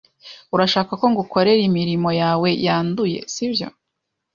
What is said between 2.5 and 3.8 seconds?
yanduye, sibyo?